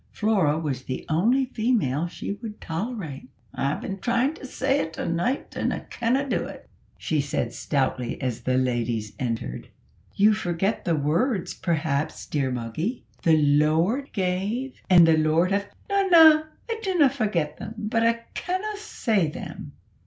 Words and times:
Flora 0.09 0.57
was 0.57 0.81
the 0.85 1.05
only 1.09 1.45
female 1.45 2.07
she 2.07 2.31
would 2.41 2.59
tolerate. 2.59 3.29
"I've 3.53 3.81
been 3.81 3.99
tryin' 3.99 4.33
to 4.33 4.47
say't 4.47 4.97
a' 4.97 5.07
night 5.07 5.55
an' 5.55 5.71
I 5.71 5.81
canna 5.91 6.27
do't!" 6.27 6.61
she 6.97 7.21
said 7.21 7.53
stoutly, 7.53 8.19
as 8.19 8.41
the 8.41 8.57
ladies 8.57 9.13
entered. 9.19 9.69
"You 10.15 10.33
forget 10.33 10.85
the 10.85 10.95
words, 10.95 11.53
perhaps, 11.53 12.25
dear 12.25 12.49
Moggy 12.49 13.03
`The 13.21 13.59
Lord 13.59 14.11
gave, 14.11 14.81
and 14.89 15.07
the 15.07 15.17
Lord 15.19 15.51
hath'" 15.51 15.67
"Na, 15.91 16.01
na, 16.07 16.43
I 16.67 16.79
dinna 16.81 17.07
forget 17.07 17.57
them, 17.57 17.75
but 17.77 18.01
I 18.01 18.21
canna 18.33 18.77
say 18.77 19.27
them." 19.27 19.73